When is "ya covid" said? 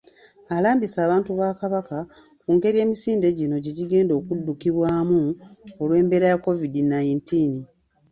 6.31-6.73